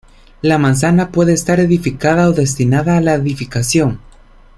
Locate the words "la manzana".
0.41-1.11